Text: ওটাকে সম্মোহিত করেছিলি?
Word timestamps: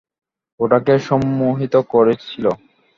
ওটাকে 0.59 0.93
সম্মোহিত 1.07 1.73
করেছিলি? 1.93 2.51